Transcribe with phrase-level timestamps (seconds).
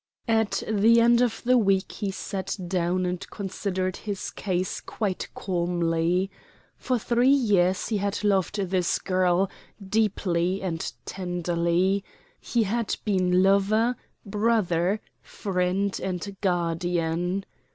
[0.27, 6.31] At the end of the week he sat down and considered his case quite calmly.
[6.75, 9.47] For three years he had loved this girl,
[9.87, 12.03] deeply and tenderly.
[12.39, 13.95] He had been lover,
[14.25, 17.45] brother, friend, and guardian.